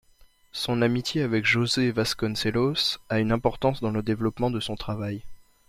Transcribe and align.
Son 0.51 0.81
amitié 0.81 1.21
avec 1.21 1.45
José 1.45 1.91
Vasconcelos, 1.91 2.97
a 3.09 3.19
une 3.19 3.31
importance 3.31 3.81
dans 3.81 3.91
le 3.91 4.01
développement 4.01 4.49
de 4.49 4.59
son 4.59 4.75
travail. 4.75 5.21